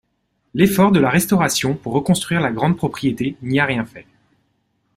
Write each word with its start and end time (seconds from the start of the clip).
L'effort 0.55 0.91
de 0.91 0.99
la 0.99 1.11
Restauration 1.11 1.75
pour 1.75 1.93
reconstruire 1.93 2.41
la 2.41 2.51
grande 2.51 2.75
propriété 2.75 3.35
n'y 3.43 3.59
a 3.59 3.65
rien 3.65 3.85
fait. 3.85 4.07